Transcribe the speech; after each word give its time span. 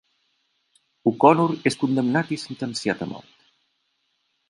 O'Connor 1.11 1.53
és 1.73 1.79
condemnat 1.83 2.35
i 2.39 2.41
sentenciat 2.47 3.09
a 3.09 3.13
mort. 3.15 3.51